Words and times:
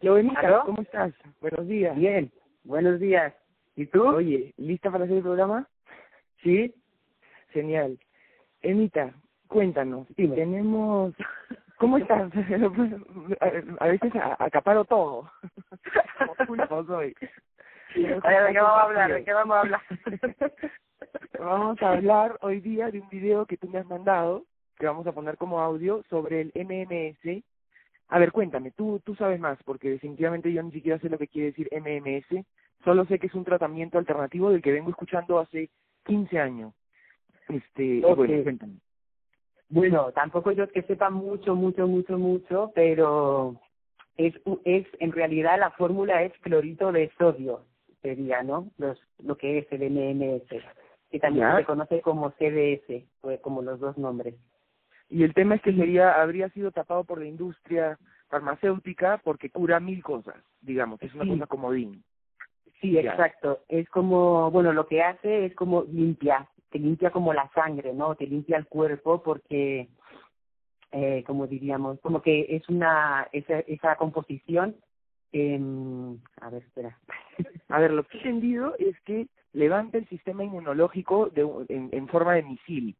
Lorenita, 0.00 0.62
¿cómo 0.64 0.82
estás? 0.82 1.12
Buenos 1.40 1.66
días. 1.66 1.96
Bien, 1.96 2.30
buenos 2.64 3.00
días. 3.00 3.32
¿Y 3.76 3.86
tú? 3.86 4.06
Oye, 4.06 4.52
¿lista 4.58 4.90
para 4.90 5.04
hacer 5.04 5.16
el 5.16 5.22
programa? 5.22 5.66
Sí. 6.42 6.74
Genial. 7.50 7.98
Emita, 8.62 9.14
cuéntanos. 9.48 10.06
Tenemos... 10.16 11.14
¿Cómo 11.78 11.98
estás? 11.98 12.30
a 13.80 13.86
veces 13.86 14.12
acaparo 14.38 14.84
todo. 14.84 15.30
Como 16.68 16.84
soy. 16.84 17.14
¿De 17.94 18.20
qué 18.52 18.60
vamos 18.60 18.78
a 18.78 18.82
hablar? 18.82 19.12
¿De 19.12 19.24
qué 19.24 19.32
vamos 19.32 19.56
a 19.56 19.60
hablar? 19.60 19.80
vamos 21.38 21.82
a 21.82 21.92
hablar 21.92 22.38
hoy 22.42 22.60
día 22.60 22.90
de 22.90 23.00
un 23.00 23.08
video 23.08 23.46
que 23.46 23.56
tú 23.56 23.68
me 23.68 23.78
has 23.78 23.86
mandado, 23.86 24.44
que 24.78 24.86
vamos 24.86 25.06
a 25.06 25.12
poner 25.12 25.36
como 25.38 25.60
audio, 25.60 26.02
sobre 26.10 26.42
el 26.42 26.52
MMS. 26.54 27.42
A 28.08 28.18
ver, 28.18 28.32
cuéntame, 28.32 28.70
tú, 28.70 29.00
tú 29.04 29.14
sabes 29.16 29.40
más, 29.40 29.58
porque 29.64 29.90
definitivamente 29.90 30.52
yo 30.52 30.62
ni 30.62 30.70
siquiera 30.70 30.98
sé 31.00 31.08
lo 31.08 31.18
que 31.18 31.28
quiere 31.28 31.48
decir 31.48 31.68
MMS. 31.72 32.44
Solo 32.84 33.04
sé 33.06 33.18
que 33.18 33.26
es 33.26 33.34
un 33.34 33.44
tratamiento 33.44 33.98
alternativo 33.98 34.50
del 34.50 34.62
que 34.62 34.72
vengo 34.72 34.90
escuchando 34.90 35.38
hace 35.40 35.70
15 36.04 36.38
años. 36.38 36.72
Este, 37.48 38.00
bueno, 38.00 38.42
cuéntame. 38.42 38.74
Bueno, 39.68 40.12
tampoco 40.12 40.52
yo 40.52 40.68
que 40.68 40.82
sepa 40.82 41.10
mucho, 41.10 41.56
mucho, 41.56 41.88
mucho, 41.88 42.18
mucho, 42.18 42.70
pero 42.74 43.60
es, 44.16 44.34
es 44.64 44.86
en 45.00 45.12
realidad 45.12 45.58
la 45.58 45.70
fórmula 45.72 46.22
es 46.22 46.32
clorito 46.38 46.92
de 46.92 47.10
sodio, 47.18 47.62
sería, 48.00 48.42
¿no? 48.44 48.70
Los, 48.78 49.00
lo 49.18 49.36
que 49.36 49.58
es 49.58 49.66
el 49.72 49.90
MMS, 49.90 50.62
que 51.10 51.18
también 51.18 51.56
se 51.56 51.64
conoce 51.64 52.00
como 52.00 52.30
CDS, 52.32 53.04
como 53.42 53.62
los 53.62 53.80
dos 53.80 53.98
nombres. 53.98 54.34
Y 55.08 55.22
el 55.22 55.34
tema 55.34 55.54
es 55.54 55.62
que 55.62 55.72
sería, 55.72 56.20
habría 56.20 56.48
sido 56.50 56.72
tapado 56.72 57.04
por 57.04 57.20
la 57.20 57.26
industria 57.26 57.98
farmacéutica 58.28 59.20
porque 59.22 59.50
cura 59.50 59.78
mil 59.78 60.02
cosas, 60.02 60.36
digamos, 60.60 61.00
es 61.02 61.14
una 61.14 61.24
sí. 61.24 61.30
cosa 61.30 61.46
comodín. 61.46 62.02
Sí, 62.80 62.98
exacto. 62.98 63.60
Es 63.68 63.88
como, 63.88 64.50
bueno, 64.50 64.72
lo 64.72 64.86
que 64.86 65.02
hace 65.02 65.46
es 65.46 65.54
como 65.54 65.84
limpia, 65.84 66.48
te 66.70 66.78
limpia 66.78 67.10
como 67.10 67.32
la 67.32 67.50
sangre, 67.54 67.94
¿no? 67.94 68.14
Te 68.16 68.26
limpia 68.26 68.58
el 68.58 68.66
cuerpo 68.66 69.22
porque, 69.22 69.88
eh, 70.92 71.24
como 71.26 71.46
diríamos, 71.46 72.00
como 72.00 72.20
que 72.20 72.46
es 72.50 72.68
una, 72.68 73.28
esa, 73.32 73.60
esa 73.60 73.96
composición, 73.96 74.76
eh, 75.32 75.58
a 76.40 76.50
ver, 76.50 76.62
espera. 76.62 76.98
a 77.68 77.78
ver, 77.80 77.92
lo 77.92 78.04
que 78.04 78.18
he 78.18 78.20
entendido 78.20 78.74
es 78.78 79.00
que 79.02 79.26
levanta 79.52 79.96
el 79.98 80.08
sistema 80.08 80.44
inmunológico 80.44 81.30
de, 81.30 81.42
en, 81.68 81.88
en 81.92 82.08
forma 82.08 82.34
de 82.34 82.42
misil. 82.42 82.96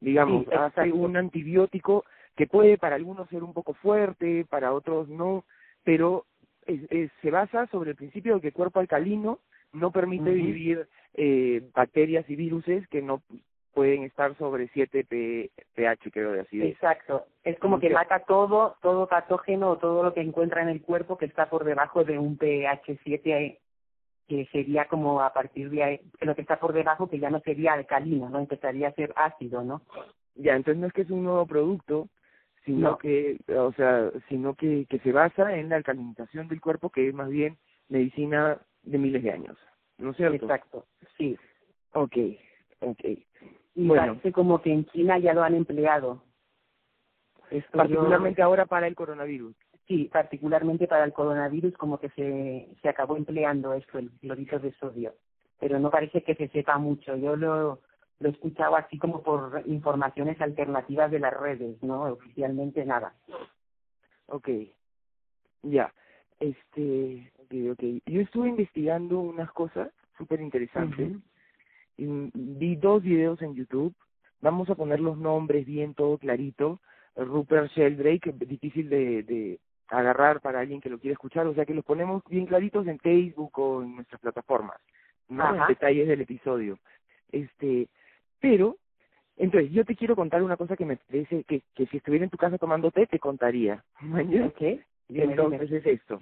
Digamos, 0.00 0.44
sí, 0.44 0.50
hace 0.54 0.92
un 0.92 1.16
antibiótico 1.16 2.04
que 2.36 2.46
puede 2.46 2.78
para 2.78 2.96
algunos 2.96 3.28
ser 3.28 3.42
un 3.42 3.52
poco 3.52 3.74
fuerte, 3.74 4.44
para 4.48 4.72
otros 4.72 5.08
no, 5.08 5.44
pero 5.84 6.26
es, 6.66 6.80
es, 6.90 7.10
se 7.22 7.30
basa 7.30 7.66
sobre 7.68 7.90
el 7.90 7.96
principio 7.96 8.34
de 8.34 8.40
que 8.40 8.48
el 8.48 8.54
cuerpo 8.54 8.80
alcalino 8.80 9.38
no 9.72 9.90
permite 9.90 10.30
uh 10.30 10.34
-huh. 10.34 10.44
vivir 10.44 10.88
eh, 11.14 11.62
bacterias 11.74 12.28
y 12.28 12.36
viruses 12.36 12.86
que 12.88 13.02
no 13.02 13.22
pueden 13.72 14.04
estar 14.04 14.34
sobre 14.38 14.68
7 14.68 15.04
pH, 15.04 16.10
creo, 16.10 16.32
de 16.32 16.40
acidez. 16.40 16.72
Exacto. 16.72 17.26
Es 17.44 17.58
como 17.58 17.78
que 17.78 17.90
mata 17.90 18.20
todo, 18.20 18.76
todo 18.80 19.06
patógeno 19.06 19.72
o 19.72 19.76
todo 19.76 20.02
lo 20.02 20.14
que 20.14 20.22
encuentra 20.22 20.62
en 20.62 20.70
el 20.70 20.80
cuerpo 20.80 21.18
que 21.18 21.26
está 21.26 21.50
por 21.50 21.64
debajo 21.64 22.02
de 22.02 22.18
un 22.18 22.38
pH 22.38 22.98
7 23.04 23.60
que 24.26 24.46
sería 24.46 24.86
como 24.86 25.20
a 25.20 25.32
partir 25.32 25.70
de 25.70 25.82
ahí, 25.82 26.00
lo 26.20 26.34
que 26.34 26.42
está 26.42 26.58
por 26.58 26.72
debajo 26.72 27.08
que 27.08 27.18
ya 27.18 27.30
no 27.30 27.40
sería 27.40 27.74
alcalino, 27.74 28.28
¿no? 28.28 28.40
Empezaría 28.40 28.88
a 28.88 28.94
ser 28.94 29.12
ácido, 29.16 29.62
¿no? 29.62 29.82
Ya, 30.34 30.56
entonces 30.56 30.80
no 30.80 30.86
es 30.88 30.92
que 30.92 31.02
es 31.02 31.10
un 31.10 31.24
nuevo 31.24 31.46
producto, 31.46 32.08
sino 32.64 32.90
no. 32.90 32.98
que, 32.98 33.38
o 33.56 33.72
sea, 33.72 34.10
sino 34.28 34.54
que, 34.54 34.86
que 34.88 34.98
se 34.98 35.12
basa 35.12 35.56
en 35.56 35.68
la 35.68 35.76
alcalinización 35.76 36.48
del 36.48 36.60
cuerpo, 36.60 36.90
que 36.90 37.08
es 37.08 37.14
más 37.14 37.30
bien 37.30 37.56
medicina 37.88 38.60
de 38.82 38.98
miles 38.98 39.22
de 39.22 39.30
años, 39.30 39.56
¿no 39.98 40.10
es 40.10 40.16
cierto? 40.16 40.44
Exacto, 40.44 40.86
sí. 41.16 41.38
Ok, 41.92 42.16
ok. 42.80 43.04
Y 43.76 43.86
bueno. 43.86 44.06
parece 44.06 44.32
como 44.32 44.60
que 44.60 44.72
en 44.72 44.86
China 44.86 45.18
ya 45.18 45.32
lo 45.32 45.42
han 45.42 45.54
empleado. 45.54 46.22
Esto 47.50 47.78
particularmente 47.78 48.40
yo... 48.40 48.44
ahora 48.44 48.66
para 48.66 48.88
el 48.88 48.96
coronavirus. 48.96 49.54
Sí, 49.86 50.10
particularmente 50.12 50.88
para 50.88 51.04
el 51.04 51.12
coronavirus 51.12 51.74
como 51.76 51.98
que 51.98 52.10
se, 52.10 52.68
se 52.82 52.88
acabó 52.88 53.16
empleando 53.16 53.72
esto, 53.72 53.98
el 53.98 54.10
clorito 54.20 54.58
de 54.58 54.72
sodio. 54.72 55.14
Pero 55.60 55.78
no 55.78 55.90
parece 55.90 56.22
que 56.22 56.34
se 56.34 56.48
sepa 56.48 56.76
mucho. 56.76 57.16
Yo 57.16 57.36
lo, 57.36 57.80
lo 58.18 58.28
he 58.28 58.32
escuchado 58.32 58.76
así 58.76 58.98
como 58.98 59.22
por 59.22 59.62
informaciones 59.66 60.40
alternativas 60.40 61.10
de 61.10 61.20
las 61.20 61.32
redes, 61.32 61.80
¿no? 61.82 62.02
Oficialmente 62.02 62.84
nada. 62.84 63.14
Ok, 64.26 64.48
ya. 65.62 65.92
Este, 66.40 67.32
okay, 67.44 67.70
okay. 67.70 68.02
Yo 68.06 68.20
estuve 68.20 68.48
investigando 68.48 69.20
unas 69.20 69.50
cosas 69.52 69.90
súper 70.18 70.40
interesantes. 70.40 71.10
Uh 71.10 71.14
-huh. 71.14 71.22
y 71.98 72.30
vi 72.34 72.76
dos 72.76 73.02
videos 73.02 73.40
en 73.40 73.54
YouTube. 73.54 73.94
Vamos 74.40 74.68
a 74.68 74.74
poner 74.74 75.00
los 75.00 75.16
nombres 75.16 75.64
bien, 75.64 75.94
todo 75.94 76.18
clarito. 76.18 76.80
Rupert 77.14 77.70
Sheldrake, 77.72 78.32
difícil 78.32 78.90
de, 78.90 79.22
de 79.22 79.60
agarrar 79.88 80.40
para 80.40 80.60
alguien 80.60 80.80
que 80.80 80.90
lo 80.90 80.98
quiere 80.98 81.12
escuchar, 81.12 81.46
o 81.46 81.54
sea 81.54 81.64
que 81.64 81.74
los 81.74 81.84
ponemos 81.84 82.22
bien 82.28 82.46
claritos 82.46 82.86
en 82.86 82.98
Facebook 82.98 83.58
o 83.58 83.82
en 83.82 83.96
nuestras 83.96 84.20
plataformas, 84.20 84.78
en 85.28 85.38
detalles 85.68 86.08
del 86.08 86.22
episodio. 86.22 86.78
Este, 87.30 87.88
pero, 88.40 88.76
entonces, 89.36 89.70
yo 89.70 89.84
te 89.84 89.96
quiero 89.96 90.16
contar 90.16 90.42
una 90.42 90.56
cosa 90.56 90.76
que 90.76 90.86
me 90.86 90.96
parece 90.96 91.44
que, 91.44 91.62
que 91.74 91.86
si 91.86 91.98
estuviera 91.98 92.24
en 92.24 92.30
tu 92.30 92.38
casa 92.38 92.58
tomando 92.58 92.90
té, 92.90 93.06
te 93.06 93.18
contaría. 93.18 93.84
¿Qué? 94.58 94.82
Entonces 95.08 95.70
es 95.70 95.86
esto. 95.86 96.20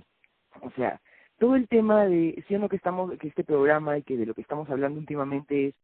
O 0.61 0.71
sea, 0.73 1.01
todo 1.39 1.57
el 1.57 1.69
tema 1.69 2.05
de, 2.07 2.45
si 2.47 2.55
o 2.55 2.59
no 2.59 2.69
que 2.69 2.77
estamos, 2.77 3.17
que 3.19 3.29
este 3.29 3.45
programa 3.45 3.99
y 3.99 4.03
que 4.03 4.17
de 4.17 4.27
lo 4.27 4.35
que 4.35 4.43
estamos 4.43 4.69
hablando 4.71 5.01
últimamente 5.01 5.69
es 5.69 5.75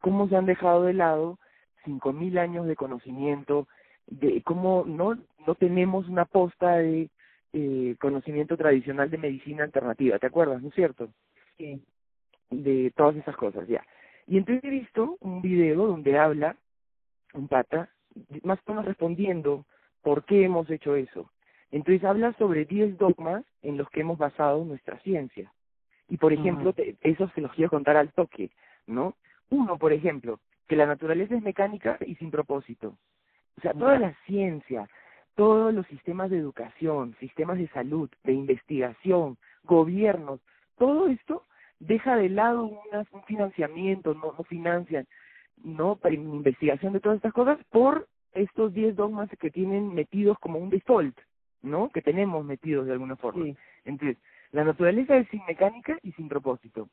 cómo 0.00 0.28
se 0.28 0.36
han 0.36 0.46
dejado 0.46 0.84
de 0.84 0.94
lado 0.94 1.38
cinco 1.84 2.12
mil 2.12 2.38
años 2.38 2.66
de 2.66 2.76
conocimiento, 2.76 3.66
de 4.06 4.42
cómo 4.42 4.84
no, 4.86 5.16
no 5.46 5.54
tenemos 5.54 6.08
una 6.08 6.24
posta 6.26 6.76
de 6.76 7.10
eh, 7.52 7.96
conocimiento 8.00 8.56
tradicional 8.56 9.10
de 9.10 9.18
medicina 9.18 9.64
alternativa, 9.64 10.18
¿te 10.18 10.26
acuerdas, 10.26 10.62
no 10.62 10.68
es 10.68 10.74
cierto? 10.74 11.10
Sí. 11.56 11.82
De 12.50 12.92
todas 12.96 13.16
esas 13.16 13.36
cosas, 13.36 13.66
ya. 13.68 13.84
Y 14.26 14.38
entonces 14.38 14.64
he 14.64 14.70
visto 14.70 15.16
un 15.20 15.42
video 15.42 15.86
donde 15.86 16.18
habla 16.18 16.56
un 17.34 17.48
pata, 17.48 17.90
más 18.42 18.58
o 18.66 18.70
menos 18.70 18.84
respondiendo 18.84 19.66
por 20.02 20.24
qué 20.24 20.44
hemos 20.44 20.68
hecho 20.70 20.94
eso. 20.96 21.30
Entonces 21.70 22.04
habla 22.04 22.32
sobre 22.34 22.64
10 22.64 22.98
dogmas 22.98 23.44
en 23.62 23.76
los 23.76 23.88
que 23.90 24.00
hemos 24.00 24.18
basado 24.18 24.64
nuestra 24.64 24.98
ciencia. 25.00 25.52
Y 26.08 26.16
por 26.16 26.32
ejemplo, 26.32 26.70
uh 26.70 26.72
-huh. 26.72 26.96
te, 26.98 27.08
eso 27.08 27.28
se 27.34 27.40
los 27.40 27.52
quiero 27.52 27.70
contar 27.70 27.96
al 27.96 28.12
toque, 28.12 28.50
¿no? 28.86 29.14
Uno, 29.50 29.78
por 29.78 29.92
ejemplo, 29.92 30.40
que 30.66 30.76
la 30.76 30.86
naturaleza 30.86 31.34
es 31.34 31.42
mecánica 31.42 31.96
y 32.04 32.16
sin 32.16 32.30
propósito. 32.30 32.96
O 33.58 33.60
sea, 33.60 33.74
toda 33.74 33.98
la 33.98 34.14
ciencia, 34.26 34.88
todos 35.34 35.72
los 35.72 35.86
sistemas 35.86 36.30
de 36.30 36.38
educación, 36.38 37.16
sistemas 37.20 37.58
de 37.58 37.68
salud, 37.68 38.10
de 38.24 38.32
investigación, 38.32 39.36
gobiernos, 39.64 40.40
todo 40.76 41.08
esto 41.08 41.44
deja 41.78 42.16
de 42.16 42.28
lado 42.28 42.64
una, 42.64 43.06
un 43.12 43.22
financiamiento, 43.24 44.14
no, 44.14 44.34
no 44.36 44.44
financian, 44.44 45.06
no 45.62 45.96
para 45.96 46.14
investigación 46.14 46.92
de 46.92 47.00
todas 47.00 47.16
estas 47.16 47.32
cosas 47.32 47.58
por 47.70 48.08
estos 48.32 48.72
10 48.72 48.96
dogmas 48.96 49.28
que 49.40 49.50
tienen 49.50 49.94
metidos 49.94 50.38
como 50.38 50.58
un 50.58 50.70
default, 50.70 51.18
¿no? 51.62 51.90
Que 51.90 52.02
tenemos 52.02 52.44
metidos 52.44 52.86
de 52.86 52.92
alguna 52.92 53.16
forma. 53.16 53.44
Sí. 53.44 53.56
Entonces, 53.84 54.18
la 54.52 54.64
naturaleza 54.64 55.16
es 55.16 55.28
sin 55.28 55.44
mecánica 55.46 55.98
y 56.02 56.12
sin 56.12 56.28
propósito. 56.28 56.88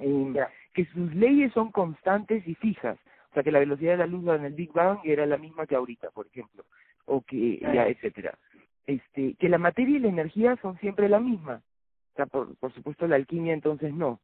Eh, 0.00 0.34
que 0.72 0.84
sus 0.86 1.14
leyes 1.14 1.52
son 1.52 1.70
constantes 1.72 2.46
y 2.46 2.54
fijas. 2.54 2.98
O 3.30 3.34
sea, 3.34 3.42
que 3.42 3.52
la 3.52 3.58
velocidad 3.58 3.92
de 3.92 3.98
la 3.98 4.06
luz 4.06 4.26
en 4.28 4.44
el 4.44 4.54
Big 4.54 4.72
Bang 4.72 4.98
era 5.04 5.26
la 5.26 5.36
misma 5.36 5.66
que 5.66 5.76
ahorita, 5.76 6.10
por 6.10 6.26
ejemplo. 6.26 6.64
O 7.12 7.22
que, 7.22 7.58
ya, 7.58 7.88
etcétera. 7.88 8.38
Este, 8.86 9.34
que 9.34 9.48
la 9.48 9.58
materia 9.58 9.96
y 9.96 10.00
la 10.00 10.08
energía 10.08 10.56
son 10.62 10.78
siempre 10.78 11.08
la 11.08 11.18
misma. 11.18 11.60
O 12.12 12.16
sea, 12.16 12.26
por, 12.26 12.56
por 12.56 12.72
supuesto 12.72 13.08
la 13.08 13.16
alquimia 13.16 13.52
entonces 13.52 13.92
no. 13.92 14.20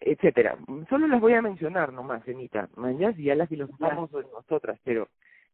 Etcétera. 0.00 0.56
Solo 0.88 1.06
las 1.06 1.20
voy 1.20 1.34
a 1.34 1.42
mencionar 1.42 1.92
nomás, 1.92 2.26
Anita. 2.26 2.70
Mañana 2.76 3.14
ya 3.18 3.34
las 3.34 3.48
filosofamos 3.48 4.10
nosotras, 4.32 4.80
pero 4.84 5.08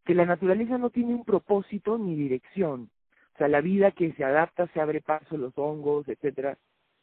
que 0.05 0.15
la 0.15 0.25
naturaleza 0.25 0.79
no 0.79 0.91
tiene 0.91 1.13
un 1.13 1.25
propósito 1.25 1.99
ni 1.99 2.15
dirección. 2.15 2.89
O 3.35 3.39
sea, 3.39 3.49
la 3.49 3.61
vida 3.61 3.91
que 3.91 4.13
se 4.13 4.25
adapta, 4.25 4.69
se 4.69 4.81
abre 4.81 5.01
paso, 5.01 5.37
los 5.37 5.57
hongos, 5.59 6.09
etcétera. 6.09 6.57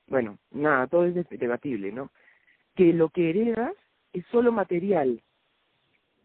Bueno, 0.08 0.38
nada, 0.52 0.88
todo 0.88 1.06
es 1.06 1.30
debatible, 1.30 1.92
¿no? 1.92 2.10
Que 2.74 2.94
lo 2.94 3.10
que 3.10 3.30
heredas 3.32 3.74
es 4.14 4.26
solo 4.32 4.54
material, 4.54 5.22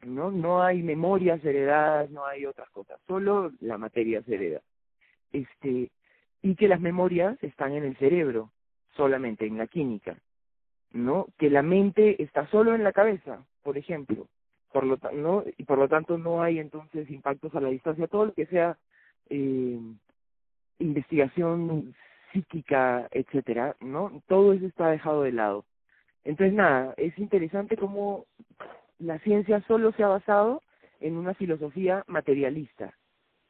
¿no? 0.03 0.31
No 0.31 0.63
hay 0.63 0.83
memorias 0.83 1.45
heredadas, 1.45 2.11
no 2.11 2.27
hay 2.27 2.47
otras 2.47 2.69
cosas, 2.71 3.01
solo 3.07 3.53
la 3.61 3.79
materia 3.79 4.23
se 4.23 4.35
hereda. 4.35 4.61
Este, 5.33 5.91
y 6.43 6.55
que 6.57 6.69
las 6.69 6.81
memorias 6.81 7.43
están 7.43 7.73
en 7.73 7.85
el 7.85 7.97
cerebro, 7.97 8.51
solamente 8.97 9.47
en 9.47 9.59
la 9.59 9.67
química, 9.67 10.17
¿no? 10.93 11.29
Que 11.39 11.51
la 11.51 11.63
mente 11.63 12.23
está 12.23 12.47
solo 12.49 12.75
en 12.75 12.85
la 12.85 12.93
cabeza, 12.93 13.45
por 13.63 13.79
ejemplo, 13.79 14.27
por 14.73 14.85
lo 14.85 14.99
no 15.13 15.45
y 15.57 15.65
por 15.65 15.79
lo 15.79 15.89
tanto 15.89 16.19
no 16.19 16.43
hay 16.43 16.59
entonces 16.59 17.11
impactos 17.11 17.55
a 17.55 17.61
la 17.61 17.69
distancia, 17.69 18.09
todo 18.09 18.27
lo 18.27 18.35
que 18.35 18.47
sea 18.47 18.77
eh, 19.31 19.79
investigación 20.79 21.95
psíquica, 22.33 23.09
etcétera, 23.11 23.77
¿no? 23.81 24.23
Todo 24.27 24.53
eso 24.53 24.67
está 24.67 24.89
dejado 24.91 25.23
de 25.23 25.33
lado. 25.33 25.65
Entonces, 26.25 26.55
nada, 26.55 26.95
es 26.97 27.19
interesante 27.19 27.77
cómo 27.77 28.27
la 29.03 29.19
ciencia 29.21 29.63
solo 29.67 29.93
se 29.93 30.03
ha 30.03 30.09
basado 30.09 30.63
en 31.01 31.17
una 31.17 31.35
filosofía 31.35 32.05
materialista, 32.07 32.95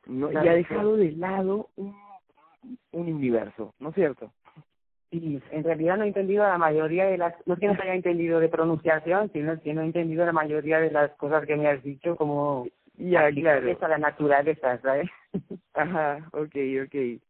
¿no? 0.06 0.32
y 0.32 0.36
ha 0.36 0.42
dejado 0.42 0.96
de 0.96 1.12
lado 1.12 1.68
un, 1.76 1.94
un 2.92 3.12
universo, 3.12 3.74
¿no 3.78 3.90
es 3.90 3.94
cierto? 3.94 4.32
Sí, 5.10 5.40
en 5.50 5.64
realidad 5.64 5.98
no 5.98 6.04
he 6.04 6.08
entendido 6.08 6.42
la 6.42 6.56
mayoría 6.56 7.04
de 7.04 7.18
las, 7.18 7.34
no 7.46 7.56
que 7.56 7.66
no 7.66 7.74
haya 7.74 7.94
entendido 7.94 8.40
de 8.40 8.48
pronunciación, 8.48 9.30
sino 9.32 9.60
que 9.60 9.74
no 9.74 9.82
he 9.82 9.84
entendido 9.84 10.24
la 10.24 10.32
mayoría 10.32 10.80
de 10.80 10.90
las 10.90 11.10
cosas 11.12 11.44
que 11.44 11.54
me 11.54 11.68
has 11.68 11.82
dicho 11.82 12.16
como 12.16 12.66
ya, 12.96 13.30
claro. 13.30 13.78
a 13.80 13.88
la 13.88 13.98
naturaleza, 13.98 14.78
¿sabes? 14.80 15.10
Ajá, 15.74 16.28
okay, 16.32 16.80
okay. 16.80 17.20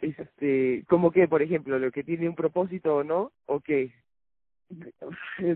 Este, 0.00 0.84
como 0.88 1.10
que, 1.10 1.26
por 1.26 1.42
ejemplo, 1.42 1.78
lo 1.78 1.90
que 1.90 2.04
tiene 2.04 2.28
un 2.28 2.34
propósito 2.34 2.96
o 2.96 3.04
no, 3.04 3.32
o 3.46 3.60
qué? 3.60 3.92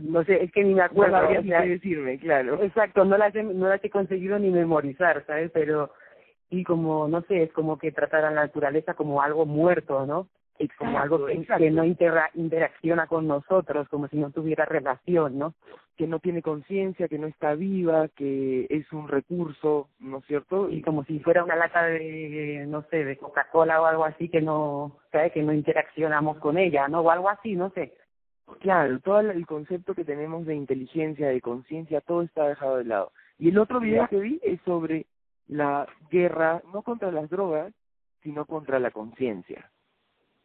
No 0.03 0.25
sé, 0.25 0.43
es 0.43 0.53
que 0.53 0.65
ni 0.65 0.75
me 0.75 0.83
acuerdo. 0.83 1.21
No 1.23 1.43
que 1.43 1.69
decirme, 1.69 2.19
claro. 2.19 2.63
Exacto, 2.63 3.05
no 3.05 3.17
las, 3.17 3.35
he, 3.35 3.43
no 3.43 3.69
las 3.69 3.83
he 3.85 3.91
conseguido 3.91 4.39
ni 4.39 4.51
memorizar, 4.51 5.25
¿sabes? 5.27 5.51
Pero, 5.53 5.93
y 6.51 6.65
como, 6.65 7.09
no 7.09 7.23
sé, 7.23 7.45
es 7.45 7.53
como 7.53 7.79
que 7.79 7.93
tratar 7.93 8.25
a 8.25 8.31
la 8.31 8.43
naturaleza 8.43 8.95
como 8.95 9.23
algo 9.23 9.47
muerto, 9.47 10.07
¿no? 10.07 10.29
como 10.79 10.99
algo 10.99 11.27
que, 11.27 11.71
no 11.71 11.85
interacciona 11.85 13.07
con 13.07 13.27
nosotros, 13.27 13.89
como 13.89 14.09
si 14.09 14.17
no 14.17 14.31
tuviera 14.31 14.65
relación, 14.65 15.39
¿no? 15.39 15.55
Que 15.97 16.07
no 16.07 16.19
tiene 16.19 16.43
conciencia, 16.43 17.09
que 17.09 17.19
no 17.19 17.27
está 17.27 17.55
viva, 17.55 18.09
que 18.09 18.67
es 18.71 18.91
un 18.93 19.09
recurso, 19.09 19.89
¿no 19.99 20.19
es 20.19 20.25
cierto? 20.27 20.71
Y 20.71 20.83
como 20.83 21.05
si 21.05 21.21
fuera 21.21 21.45
una 21.45 21.57
lata 21.57 21.85
de, 21.85 22.65
no 22.69 22.83
sé, 22.91 23.05
de 23.05 23.17
Coca-Cola 23.17 23.81
o 23.81 23.87
algo 23.87 24.05
así 24.05 24.29
que 24.29 24.41
no, 24.41 24.99
¿sabes? 25.13 25.33
Que 25.33 25.43
no 25.43 25.53
interaccionamos 25.53 26.39
con 26.39 26.59
ella, 26.59 26.89
¿no? 26.89 27.01
O 27.01 27.11
algo 27.11 27.29
así, 27.29 27.55
no 27.55 27.71
sé. 27.71 27.93
Claro, 28.61 29.01
todo 29.01 29.21
el 29.21 29.47
concepto 29.47 29.95
que 29.95 30.05
tenemos 30.05 30.47
de 30.47 30.55
inteligencia, 30.55 31.29
de 31.29 31.41
conciencia, 31.41 32.01
todo 32.01 32.23
está 32.23 32.49
dejado 32.49 32.77
de 32.79 32.85
lado. 32.85 33.13
Y 33.39 33.49
el 33.49 33.59
otro 33.59 33.81
video 33.81 34.09
que 34.09 34.21
vi 34.21 34.41
es 34.43 34.61
sobre 34.63 35.07
la 35.49 35.87
guerra, 36.11 36.63
no 36.73 36.83
contra 36.83 37.11
las 37.11 37.29
drogas, 37.29 37.73
sino 38.23 38.47
contra 38.47 38.79
la 38.79 38.91
conciencia. 38.91 39.71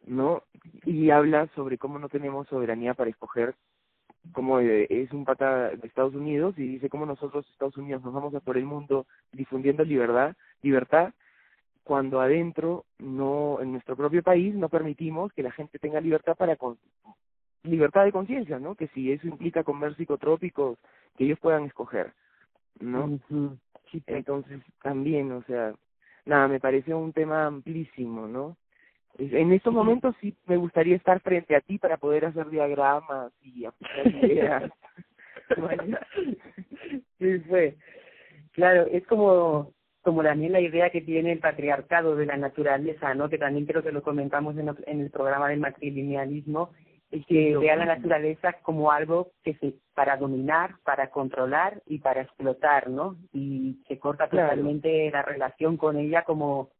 ¿no? 0.06 0.42
Y 0.84 1.10
habla 1.10 1.48
sobre 1.54 1.78
cómo 1.78 1.98
no 1.98 2.08
tenemos 2.08 2.48
soberanía 2.48 2.94
para 2.94 3.10
escoger, 3.10 3.54
como 4.32 4.60
es 4.60 5.12
un 5.12 5.24
pata 5.24 5.70
de 5.70 5.86
Estados 5.86 6.14
Unidos, 6.14 6.54
y 6.58 6.66
dice 6.66 6.88
cómo 6.88 7.06
nosotros, 7.06 7.48
Estados 7.50 7.76
Unidos, 7.76 8.02
nos 8.02 8.14
vamos 8.14 8.34
a 8.34 8.40
por 8.40 8.56
el 8.56 8.64
mundo 8.64 9.06
difundiendo 9.32 9.84
libertad, 9.84 10.34
libertad, 10.62 11.12
cuando 11.84 12.20
adentro, 12.20 12.84
no, 12.98 13.58
en 13.60 13.72
nuestro 13.72 13.96
propio 13.96 14.22
país, 14.22 14.54
no 14.54 14.68
permitimos 14.68 15.32
que 15.32 15.42
la 15.42 15.50
gente 15.50 15.80
tenga 15.80 16.00
libertad 16.00 16.36
para 16.36 16.54
con, 16.56 16.78
libertad 17.64 18.04
de 18.04 18.12
conciencia, 18.12 18.58
¿no? 18.58 18.74
Que 18.74 18.88
si 18.88 19.12
eso 19.12 19.26
implica 19.26 19.64
comer 19.64 19.96
psicotrópicos, 19.96 20.78
que 21.16 21.24
ellos 21.24 21.38
puedan 21.38 21.64
escoger, 21.64 22.12
¿no? 22.80 23.18
Entonces, 24.06 24.60
también, 24.82 25.32
o 25.32 25.42
sea, 25.42 25.74
nada, 26.24 26.48
me 26.48 26.60
parece 26.60 26.94
un 26.94 27.12
tema 27.12 27.46
amplísimo, 27.46 28.26
¿no? 28.26 28.56
En 29.18 29.52
estos 29.52 29.74
momentos 29.74 30.14
sí 30.20 30.34
me 30.46 30.56
gustaría 30.56 30.96
estar 30.96 31.20
frente 31.20 31.54
a 31.54 31.60
ti 31.60 31.78
para 31.78 31.98
poder 31.98 32.24
hacer 32.24 32.48
diagramas 32.48 33.32
y 33.42 33.66
aplicar 33.66 34.06
ideas. 34.24 34.72
sí, 37.18 37.38
fue. 37.40 37.76
Claro, 38.52 38.86
es 38.90 39.06
como 39.06 39.72
como 40.02 40.24
también 40.24 40.50
la 40.50 40.60
idea 40.60 40.90
que 40.90 41.00
tiene 41.00 41.30
el 41.30 41.38
patriarcado 41.38 42.16
de 42.16 42.26
la 42.26 42.36
naturaleza, 42.36 43.14
¿no? 43.14 43.28
Que 43.28 43.38
también 43.38 43.66
creo 43.66 43.84
que 43.84 43.92
lo 43.92 44.02
comentamos 44.02 44.58
en, 44.58 44.68
en 44.86 45.00
el 45.00 45.10
programa 45.10 45.48
del 45.48 45.60
matrilinealismo, 45.60 46.70
es 47.12 47.26
que 47.26 47.56
vea 47.58 47.76
la 47.76 47.84
naturaleza 47.84 48.54
como 48.62 48.90
algo 48.90 49.32
que 49.44 49.54
se 49.54 49.74
para 49.94 50.16
dominar, 50.16 50.76
para 50.82 51.10
controlar 51.10 51.82
y 51.86 51.98
para 51.98 52.22
explotar, 52.22 52.88
¿no? 52.88 53.16
Y 53.32 53.82
se 53.86 53.98
corta 53.98 54.28
totalmente 54.28 55.10
la 55.10 55.22
relación 55.22 55.76
con 55.76 55.98
ella 55.98 56.24
como 56.24 56.70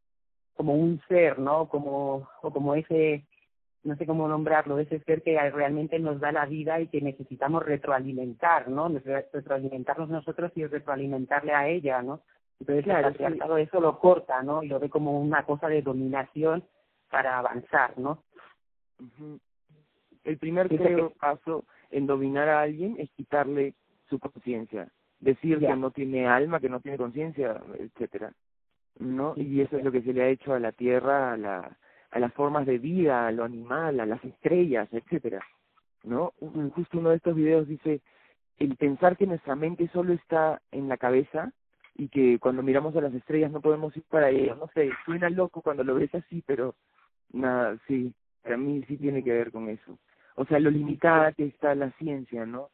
como 0.54 0.74
un 0.74 1.00
ser, 1.08 1.38
¿no? 1.38 1.68
Como, 1.68 2.28
o 2.42 2.50
como 2.50 2.74
ese, 2.74 3.26
no 3.84 3.96
sé 3.96 4.06
cómo 4.06 4.28
nombrarlo, 4.28 4.78
ese 4.78 5.00
ser 5.00 5.22
que 5.22 5.38
realmente 5.50 5.98
nos 5.98 6.20
da 6.20 6.32
la 6.32 6.46
vida 6.46 6.80
y 6.80 6.88
que 6.88 7.00
necesitamos 7.00 7.64
retroalimentar, 7.64 8.68
¿no? 8.68 8.88
Retroalimentarnos 8.88 10.08
nosotros 10.08 10.52
y 10.54 10.66
retroalimentarle 10.66 11.52
a 11.52 11.68
ella, 11.68 12.02
¿no? 12.02 12.20
Entonces, 12.60 12.84
claro, 12.84 13.56
eso 13.56 13.80
lo 13.80 13.98
corta, 13.98 14.42
¿no? 14.42 14.62
Y 14.62 14.68
lo 14.68 14.78
ve 14.78 14.88
como 14.88 15.20
una 15.20 15.44
cosa 15.44 15.68
de 15.68 15.82
dominación 15.82 16.64
para 17.10 17.38
avanzar, 17.38 17.98
¿no? 17.98 18.22
El 20.24 20.38
primer 20.38 20.68
paso 21.18 21.64
en 21.90 22.06
dominar 22.06 22.48
a 22.48 22.62
alguien 22.62 22.96
es 22.98 23.10
quitarle 23.12 23.74
su 24.08 24.18
conciencia, 24.18 24.88
decir 25.20 25.58
que 25.58 25.76
no 25.76 25.90
tiene 25.90 26.26
alma, 26.26 26.60
que 26.60 26.68
no 26.68 26.80
tiene 26.80 26.98
conciencia, 26.98 27.60
etcétera. 27.78 28.32
¿no? 28.98 29.34
Y 29.36 29.60
eso 29.60 29.78
es 29.78 29.84
lo 29.84 29.92
que 29.92 30.02
se 30.02 30.12
le 30.12 30.22
ha 30.22 30.28
hecho 30.28 30.52
a 30.52 30.60
la 30.60 30.72
Tierra, 30.72 31.32
a, 31.32 31.36
la, 31.36 31.76
a 32.10 32.18
las 32.18 32.32
formas 32.34 32.66
de 32.66 32.78
vida, 32.78 33.26
a 33.26 33.32
lo 33.32 33.44
animal, 33.44 34.00
a 34.00 34.06
las 34.06 34.22
estrellas, 34.24 34.88
etcétera, 34.92 35.44
¿no? 36.04 36.32
Justo 36.74 36.98
uno 36.98 37.10
de 37.10 37.16
estos 37.16 37.34
videos 37.34 37.66
dice, 37.68 38.00
el 38.58 38.76
pensar 38.76 39.16
que 39.16 39.26
nuestra 39.26 39.56
mente 39.56 39.88
solo 39.92 40.12
está 40.12 40.60
en 40.70 40.88
la 40.88 40.96
cabeza 40.96 41.52
y 41.94 42.08
que 42.08 42.38
cuando 42.38 42.62
miramos 42.62 42.94
a 42.96 43.00
las 43.00 43.14
estrellas 43.14 43.50
no 43.50 43.60
podemos 43.60 43.96
ir 43.96 44.04
para 44.08 44.30
ellas, 44.30 44.56
no 44.58 44.68
sé, 44.74 44.90
suena 45.04 45.28
loco 45.30 45.62
cuando 45.62 45.84
lo 45.84 45.94
ves 45.94 46.14
así, 46.14 46.42
pero 46.46 46.74
nada, 47.32 47.78
sí, 47.86 48.12
para 48.42 48.56
mí 48.56 48.82
sí 48.88 48.96
tiene 48.96 49.22
que 49.22 49.32
ver 49.32 49.50
con 49.50 49.68
eso. 49.68 49.98
O 50.36 50.44
sea, 50.44 50.58
lo 50.58 50.70
limitada 50.70 51.32
que 51.32 51.46
está 51.46 51.74
la 51.74 51.90
ciencia, 51.92 52.46
¿no? 52.46 52.70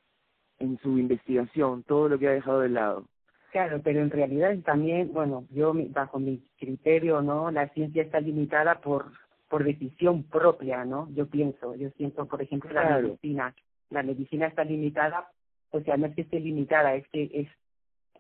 En 0.58 0.78
su 0.78 0.99
investigación, 0.99 1.82
todo 1.84 2.08
lo 2.08 2.19
que 2.19 2.28
ha 2.28 2.32
dejado 2.32 2.60
de 2.60 2.69
lado. 2.69 3.05
Claro, 3.52 3.81
pero 3.82 4.00
en 4.00 4.10
realidad 4.10 4.56
también, 4.64 5.12
bueno, 5.12 5.46
yo 5.50 5.72
bajo 5.90 6.19
mi 6.19 6.43
criterio, 6.58 7.22
¿no? 7.22 7.50
La 7.50 7.69
ciencia 7.69 8.02
está 8.02 8.20
limitada 8.20 8.81
por 8.81 9.06
por 9.49 9.64
decisión 9.64 10.25
propia, 10.25 10.84
¿no? 10.84 11.08
Yo 11.12 11.26
pienso, 11.26 11.75
yo 11.75 11.90
siento, 11.96 12.26
por 12.26 12.43
ejemplo, 12.43 12.70
la 12.72 13.00
medicina. 13.00 13.55
La 13.90 14.02
medicina 14.02 14.46
está 14.46 14.64
limitada, 14.64 15.31
o 15.70 15.81
sea, 15.81 15.96
no 15.96 16.06
es 16.06 16.14
que 16.14 16.22
esté 16.22 16.40
limitada, 16.40 16.94
es 16.94 17.08
que 17.08 17.31
es 17.32 17.49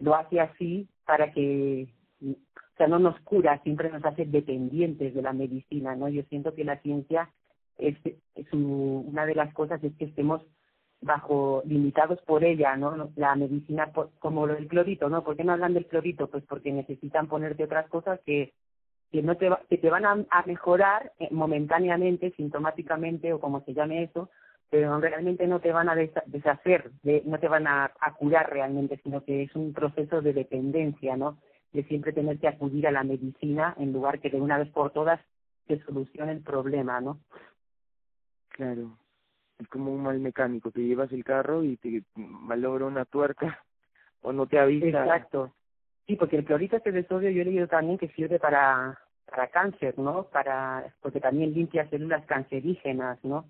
lo 0.00 0.14
hace 0.14 0.40
así 0.40 0.88
para 1.04 1.32
que, 1.32 1.88
o 2.22 2.36
sea, 2.78 2.86
no 2.86 2.98
nos 2.98 3.20
cura, 3.20 3.60
siempre 3.62 3.90
nos 3.90 4.04
hace 4.04 4.24
dependientes 4.24 5.14
de 5.14 5.22
la 5.22 5.32
medicina, 5.32 5.94
¿no? 5.94 6.08
Yo 6.08 6.22
siento 6.24 6.54
que 6.54 6.64
la 6.64 6.80
ciencia 6.80 7.30
es, 7.78 7.96
es 8.34 8.52
una 8.52 9.26
de 9.26 9.34
las 9.34 9.52
cosas 9.54 9.82
es 9.82 9.94
que 9.96 10.06
estemos 10.06 10.42
bajo 11.00 11.62
limitados 11.64 12.20
por 12.22 12.44
ella, 12.44 12.76
¿no? 12.76 13.12
La 13.16 13.36
medicina 13.36 13.92
como 14.18 14.46
lo 14.46 14.54
del 14.54 14.66
clorito, 14.66 15.08
¿no? 15.08 15.22
¿Por 15.22 15.36
qué 15.36 15.44
no 15.44 15.52
hablan 15.52 15.74
del 15.74 15.86
clorito? 15.86 16.28
Pues 16.28 16.44
porque 16.44 16.72
necesitan 16.72 17.28
ponerte 17.28 17.64
otras 17.64 17.88
cosas 17.88 18.20
que 18.26 18.52
que 19.10 19.22
no 19.22 19.36
te 19.36 19.48
que 19.70 19.78
te 19.78 19.90
van 19.90 20.04
a, 20.04 20.42
mejorar 20.44 21.12
eh, 21.18 21.28
momentáneamente, 21.30 22.32
sintomáticamente 22.36 23.32
o 23.32 23.40
como 23.40 23.64
se 23.64 23.72
llame 23.72 24.02
eso, 24.02 24.28
pero 24.70 25.00
realmente 25.00 25.46
no 25.46 25.60
te 25.60 25.72
van 25.72 25.88
a 25.88 25.94
deshacer, 25.94 26.90
de, 27.02 27.22
no 27.24 27.38
te 27.38 27.48
van 27.48 27.66
a, 27.66 27.90
a 28.00 28.14
curar 28.14 28.50
realmente, 28.52 29.00
sino 29.02 29.24
que 29.24 29.44
es 29.44 29.54
un 29.56 29.72
proceso 29.72 30.20
de 30.20 30.34
dependencia, 30.34 31.16
¿no? 31.16 31.38
De 31.72 31.84
siempre 31.84 32.12
tener 32.12 32.38
que 32.38 32.48
acudir 32.48 32.86
a 32.86 32.92
la 32.92 33.04
medicina 33.04 33.74
en 33.78 33.92
lugar 33.92 34.20
que 34.20 34.30
de 34.30 34.40
una 34.40 34.58
vez 34.58 34.68
por 34.70 34.92
todas 34.92 35.20
se 35.68 35.82
solucione 35.84 36.32
el 36.32 36.42
problema, 36.42 37.00
¿no? 37.00 37.20
Claro 38.58 38.98
es 39.58 39.68
como 39.68 39.92
un 39.92 40.02
mal 40.02 40.18
mecánico, 40.20 40.70
te 40.70 40.80
llevas 40.80 41.12
el 41.12 41.24
carro 41.24 41.64
y 41.64 41.76
te 41.76 42.02
malogra 42.14 42.86
una 42.86 43.04
tuerca 43.04 43.62
o 44.22 44.32
no 44.32 44.46
te 44.46 44.58
avisa. 44.58 44.86
Exacto. 44.86 45.52
Sí, 46.06 46.16
porque 46.16 46.36
el 46.36 46.46
este 46.48 46.92
de 46.92 47.06
sodio 47.06 47.30
yo 47.30 47.42
he 47.42 47.44
leído 47.44 47.68
también 47.68 47.98
que 47.98 48.08
sirve 48.08 48.38
para 48.38 48.98
para 49.26 49.48
cáncer, 49.48 49.98
¿no? 49.98 50.24
Para 50.24 50.94
porque 51.02 51.20
también 51.20 51.52
limpia 51.52 51.88
células 51.90 52.24
cancerígenas, 52.24 53.22
¿no? 53.22 53.44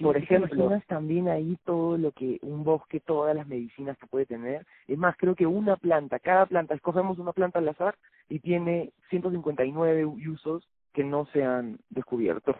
Por 0.00 0.16
ejemplo, 0.16 0.70
también 0.88 1.28
ahí 1.28 1.56
todo 1.64 1.96
lo 1.96 2.10
que 2.10 2.40
un 2.42 2.64
bosque, 2.64 2.98
todas 2.98 3.34
las 3.34 3.46
medicinas 3.46 3.96
que 3.96 4.08
puede 4.08 4.26
tener. 4.26 4.66
Es 4.88 4.98
más, 4.98 5.16
creo 5.16 5.36
que 5.36 5.46
una 5.46 5.76
planta, 5.76 6.18
cada 6.18 6.46
planta, 6.46 6.74
escogemos 6.74 7.20
una 7.20 7.32
planta 7.32 7.60
al 7.60 7.68
azar 7.68 7.94
y 8.28 8.40
tiene 8.40 8.92
159 9.08 10.04
usos 10.04 10.68
que 10.92 11.04
no 11.04 11.26
se 11.26 11.44
han 11.44 11.78
descubierto. 11.90 12.56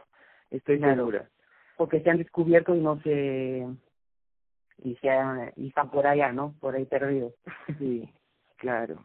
Estoy 0.51 0.79
segura 0.79 1.29
porque 1.77 2.01
se 2.01 2.11
han 2.11 2.19
descubierto 2.19 2.75
y 2.75 2.81
no 2.81 3.01
se 3.03 3.67
y 4.79 4.97
se 4.97 5.09
y 5.57 5.69
están 5.69 5.91
por 5.91 6.07
allá, 6.07 6.33
¿no? 6.33 6.55
Por 6.61 6.75
ahí 6.75 6.85
perdidos. 6.85 7.35
Sí, 7.79 8.09
claro. 8.57 9.05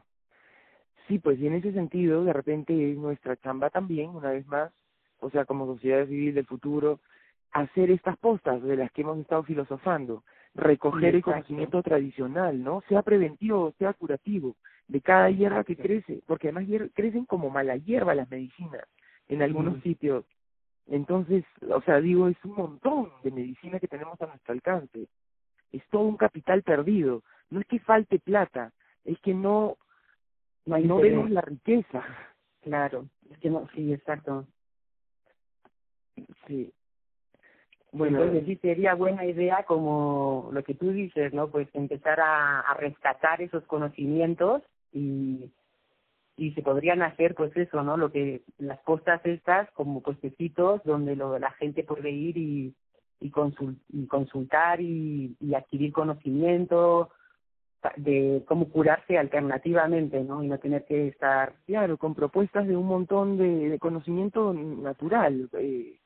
Sí, 1.07 1.19
pues 1.19 1.39
y 1.39 1.47
en 1.47 1.55
ese 1.55 1.73
sentido, 1.73 2.23
de 2.23 2.33
repente 2.33 2.91
es 2.91 2.97
nuestra 2.97 3.35
chamba 3.37 3.69
también, 3.69 4.11
una 4.11 4.31
vez 4.31 4.45
más, 4.45 4.71
o 5.19 5.29
sea, 5.31 5.45
como 5.45 5.65
sociedad 5.65 6.05
civil 6.05 6.35
del 6.35 6.45
futuro, 6.45 6.99
hacer 7.51 7.89
estas 7.89 8.15
postas 8.17 8.61
de 8.61 8.77
las 8.77 8.91
que 8.91 9.01
hemos 9.01 9.17
estado 9.17 9.43
filosofando, 9.43 10.23
recoger 10.53 11.15
el 11.15 11.23
conocimiento 11.23 11.81
tradicional, 11.81 12.63
¿no? 12.63 12.83
Sea 12.87 13.01
preventivo, 13.01 13.73
sea 13.79 13.93
curativo, 13.93 14.55
de 14.87 15.01
cada 15.01 15.31
hierba 15.31 15.63
que 15.63 15.77
crece, 15.77 16.21
porque 16.27 16.49
además 16.49 16.89
crecen 16.93 17.25
como 17.25 17.49
mala 17.49 17.75
hierba 17.77 18.13
las 18.13 18.29
medicinas 18.29 18.85
en 19.27 19.41
algunos 19.41 19.81
sitios 19.81 20.25
Entonces, 20.89 21.45
o 21.69 21.81
sea, 21.81 22.01
digo, 22.01 22.27
es 22.27 22.37
un 22.43 22.55
montón 22.55 23.11
de 23.23 23.31
medicina 23.31 23.79
que 23.79 23.87
tenemos 23.87 24.19
a 24.21 24.25
nuestro 24.25 24.53
alcance. 24.53 25.07
Es 25.71 25.83
todo 25.89 26.03
un 26.03 26.17
capital 26.17 26.63
perdido. 26.63 27.21
No 27.51 27.59
es 27.59 27.67
que 27.67 27.79
falte 27.79 28.19
plata, 28.19 28.73
es 29.05 29.19
que 29.19 29.33
no, 29.33 29.77
no, 30.65 30.97
vemos 30.97 31.29
la 31.29 31.41
riqueza. 31.41 32.03
Claro, 32.61 33.05
es 33.29 33.37
que 33.37 33.49
no, 33.49 33.67
sí, 33.73 33.93
exacto. 33.93 34.45
Sí. 36.47 36.73
Bueno, 37.91 38.19
entonces 38.19 38.45
sí 38.45 38.55
sería 38.57 38.93
buena 38.93 39.25
idea 39.25 39.63
como 39.63 40.49
lo 40.51 40.63
que 40.63 40.75
tú 40.75 40.91
dices, 40.91 41.33
¿no? 41.33 41.49
Pues 41.49 41.67
empezar 41.73 42.19
a, 42.19 42.59
a 42.59 42.73
rescatar 42.75 43.41
esos 43.41 43.63
conocimientos 43.65 44.61
y 44.91 45.49
y 46.39 46.53
se 46.53 46.61
podrían 46.61 47.01
hacer 47.01 47.35
pues 47.35 47.55
eso 47.57 47.83
no 47.83 47.97
lo 47.97 48.11
que 48.11 48.41
las 48.57 48.79
cosas 48.81 49.19
estas 49.25 49.69
como 49.71 50.01
puestecitos 50.01 50.81
donde 50.83 51.15
lo, 51.15 51.37
la 51.37 51.51
gente 51.51 51.83
puede 51.83 52.09
ir 52.11 52.37
y 52.37 52.73
y, 53.19 54.07
consultar 54.07 54.81
y, 54.81 55.35
y 55.39 55.53
adquirir 55.53 55.91
conocimiento 55.91 57.09
de 57.95 58.43
cómo 58.47 58.69
curarse 58.69 59.17
alternativamente, 59.17 60.21
¿no? 60.21 60.43
Y 60.43 60.47
no 60.47 60.57
tener 60.57 60.85
que 60.85 61.07
estar... 61.07 61.53
Claro, 61.65 61.97
con 61.97 62.13
propuestas 62.13 62.67
de 62.67 62.75
un 62.75 62.87
montón 62.87 63.37
de, 63.37 63.69
de 63.69 63.79
conocimiento 63.79 64.53
natural, 64.53 65.49
eh, 65.53 65.97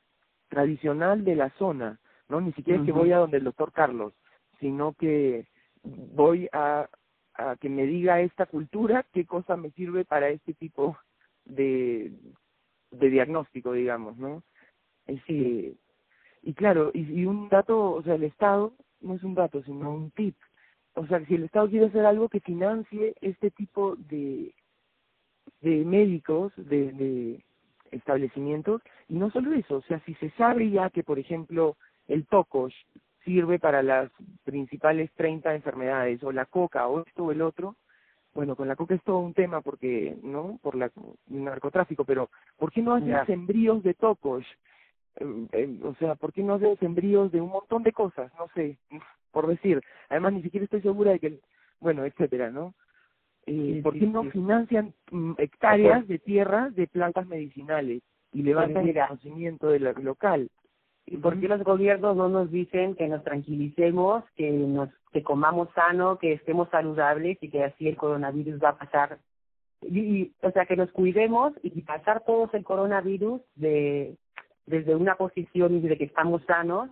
tradicional 0.49 1.23
de 1.23 1.35
la 1.35 1.49
zona, 1.57 1.99
¿no? 2.29 2.41
Ni 2.41 2.53
siquiera 2.53 2.79
es 2.79 2.85
que 2.85 2.91
voy 2.91 3.11
a 3.11 3.17
donde 3.17 3.37
el 3.37 3.43
doctor 3.43 3.71
Carlos, 3.71 4.13
sino 4.59 4.93
que 4.93 5.47
voy 5.83 6.47
a 6.53 6.87
a 7.35 7.55
que 7.55 7.69
me 7.69 7.85
diga 7.85 8.21
esta 8.21 8.45
cultura 8.45 9.05
qué 9.13 9.25
cosa 9.25 9.57
me 9.57 9.71
sirve 9.71 10.05
para 10.05 10.29
este 10.29 10.53
tipo 10.53 10.97
de, 11.45 12.11
de 12.91 13.09
diagnóstico, 13.09 13.73
digamos, 13.73 14.17
¿no? 14.17 14.43
Este, 15.07 15.75
y 16.41 16.53
claro, 16.53 16.91
y, 16.93 17.21
y 17.21 17.25
un 17.25 17.49
dato, 17.49 17.91
o 17.93 18.03
sea, 18.03 18.15
el 18.15 18.23
Estado 18.23 18.73
no 19.01 19.15
es 19.15 19.23
un 19.23 19.35
dato, 19.35 19.63
sino 19.63 19.93
un 19.93 20.11
tip. 20.11 20.35
O 20.95 21.07
sea, 21.07 21.25
si 21.25 21.35
el 21.35 21.43
Estado 21.43 21.69
quiere 21.69 21.87
hacer 21.87 22.05
algo 22.05 22.29
que 22.29 22.39
financie 22.39 23.15
este 23.21 23.51
tipo 23.51 23.95
de, 23.95 24.53
de 25.61 25.85
médicos, 25.85 26.53
de, 26.55 26.91
de 26.91 27.45
establecimientos, 27.91 28.81
y 29.09 29.15
no 29.15 29.31
solo 29.31 29.53
eso, 29.53 29.77
o 29.77 29.81
sea, 29.83 29.99
si 30.05 30.13
se 30.15 30.29
sabe 30.31 30.69
ya 30.69 30.89
que, 30.89 31.03
por 31.03 31.19
ejemplo, 31.19 31.77
el 32.07 32.25
TOCOS 32.27 32.73
sirve 33.23 33.59
para 33.59 33.83
las 33.83 34.11
principales 34.43 35.11
30 35.15 35.55
enfermedades, 35.55 36.23
o 36.23 36.31
la 36.31 36.45
coca, 36.45 36.87
o 36.87 37.03
esto 37.05 37.25
o 37.25 37.31
el 37.31 37.41
otro. 37.41 37.75
Bueno, 38.33 38.55
con 38.55 38.67
la 38.67 38.75
coca 38.75 38.95
es 38.95 39.03
todo 39.03 39.19
un 39.19 39.33
tema 39.33 39.61
porque, 39.61 40.17
¿no? 40.23 40.59
Por 40.61 40.75
la, 40.75 40.91
el 41.29 41.43
narcotráfico, 41.43 42.03
pero 42.03 42.29
¿por 42.57 42.71
qué 42.71 42.81
no 42.81 42.95
haces 42.95 43.15
sembríos 43.27 43.83
de 43.83 43.93
tocos? 43.93 44.43
Eh, 45.17 45.47
eh, 45.51 45.79
o 45.83 45.93
sea, 45.95 46.15
¿por 46.15 46.33
qué 46.33 46.41
no 46.41 46.55
haces 46.55 46.79
sembríos 46.79 47.31
de 47.31 47.41
un 47.41 47.49
montón 47.49 47.83
de 47.83 47.91
cosas? 47.91 48.31
No 48.39 48.47
sé, 48.55 48.77
por 49.31 49.47
decir. 49.47 49.81
Además, 50.09 50.33
ni 50.33 50.41
siquiera 50.41 50.63
estoy 50.65 50.81
segura 50.81 51.11
de 51.11 51.19
que, 51.19 51.39
bueno, 51.79 52.05
etcétera, 52.05 52.49
¿no? 52.49 52.73
Eh, 53.45 53.81
¿Por 53.83 53.93
qué 53.99 54.07
no 54.07 54.23
financian 54.31 54.93
mm, 55.11 55.33
hectáreas 55.37 56.07
de 56.07 56.17
tierra 56.17 56.69
de 56.69 56.87
plantas 56.87 57.27
medicinales 57.27 58.01
y 58.31 58.41
levantan 58.41 58.87
el 58.87 58.95
conocimiento 58.95 59.67
del 59.67 59.93
local? 60.01 60.49
¿Y 61.05 61.17
por 61.17 61.39
qué 61.39 61.47
los 61.47 61.63
gobiernos 61.63 62.15
no 62.15 62.29
nos 62.29 62.49
dicen 62.49 62.95
que 62.95 63.07
nos 63.07 63.23
tranquilicemos, 63.23 64.23
que 64.35 64.49
nos 64.51 64.89
que 65.11 65.21
comamos 65.21 65.69
sano, 65.75 66.17
que 66.17 66.33
estemos 66.33 66.69
saludables 66.69 67.37
y 67.41 67.49
que 67.49 67.63
así 67.63 67.87
el 67.87 67.97
coronavirus 67.97 68.61
va 68.63 68.69
a 68.69 68.77
pasar? 68.77 69.19
Y, 69.81 70.31
o 70.41 70.51
sea, 70.51 70.65
que 70.65 70.77
nos 70.77 70.91
cuidemos 70.91 71.53
y 71.61 71.81
pasar 71.81 72.23
todos 72.25 72.53
el 72.53 72.63
coronavirus 72.63 73.41
de 73.55 74.15
desde 74.65 74.95
una 74.95 75.15
posición 75.15 75.81
de 75.81 75.97
que 75.97 76.05
estamos 76.05 76.41
sanos 76.43 76.89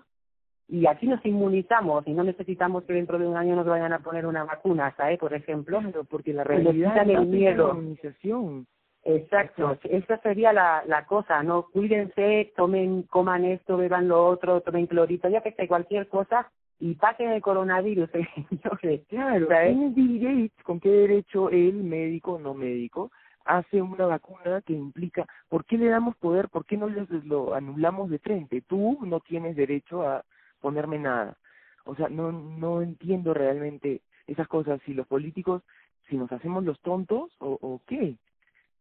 y 0.68 0.88
aquí 0.88 1.06
nos 1.06 1.26
inmunizamos 1.26 2.08
y 2.08 2.14
no 2.14 2.24
necesitamos 2.24 2.86
que 2.86 2.94
dentro 2.94 3.20
de 3.20 3.28
un 3.28 3.36
año 3.36 3.58
nos 3.58 3.66
vayan 3.66 3.92
a 3.92 4.00
poner 4.00 4.26
una 4.26 4.46
vacuna, 4.46 4.94
¿sabes? 4.96 5.20
Por 5.20 5.34
ejemplo, 5.34 5.82
porque 6.10 6.34
la 6.34 6.46
realidad 6.46 6.96
es 6.98 7.18
el 7.18 7.26
miedo. 7.28 7.68
La 7.68 7.80
inmunización. 7.80 8.68
Exacto, 9.04 9.78
esa 9.84 10.18
sería 10.20 10.54
la, 10.54 10.84
la 10.86 11.06
cosa, 11.06 11.42
¿no? 11.42 11.68
Cuídense, 11.72 12.54
tomen, 12.56 13.04
coman 13.04 13.46
esto, 13.46 13.78
beban 13.78 14.08
lo 14.08 14.28
otro, 14.28 14.62
tomen 14.62 14.86
clorito, 14.86 15.28
ya 15.28 15.42
que 15.42 15.54
sea 15.54 15.68
cualquier 15.68 16.08
cosa, 16.08 16.52
y 16.80 16.96
pasen 16.96 17.32
el 17.32 17.42
coronavirus, 17.42 18.10
señores. 18.50 19.02
Claro, 19.08 19.48
¿quién 19.48 20.52
con 20.64 20.80
qué 20.80 20.90
derecho 20.90 21.50
el 21.50 21.84
médico 21.84 22.40
no 22.40 22.54
médico 22.54 23.12
hace 23.46 23.82
una 23.82 24.06
vacuna 24.06 24.62
que 24.62 24.74
implica, 24.74 25.28
¿por 25.50 25.66
qué 25.66 25.78
le 25.78 25.90
damos 25.90 26.16
poder? 26.18 26.50
¿Por 26.50 26.66
qué 26.66 26.78
no 26.78 26.88
les 26.88 27.10
lo 27.26 27.54
anulamos 27.54 28.10
de 28.10 28.20
frente? 28.20 28.62
Tú 28.62 29.00
no 29.02 29.20
tienes 29.20 29.56
derecho 29.56 30.08
a 30.08 30.24
ponerme 30.60 31.00
nada. 31.00 31.38
O 31.86 31.96
sea, 31.96 32.10
no, 32.10 32.32
no 32.32 32.82
entiendo 32.82 33.34
realmente 33.34 34.02
esas 34.28 34.48
cosas, 34.48 34.80
si 34.86 34.94
los 34.94 35.08
políticos, 35.08 35.64
si 36.08 36.18
nos 36.18 36.32
hacemos 36.32 36.64
los 36.64 36.80
tontos 36.82 37.36
o, 37.40 37.58
o 37.62 37.82
qué. 37.88 38.16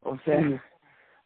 O 0.03 0.19
sea, 0.19 0.63